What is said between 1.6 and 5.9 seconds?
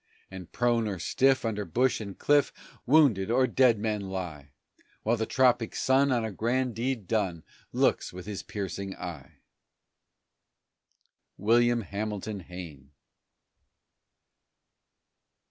bush and cliff, Wounded or dead men lie, While the tropic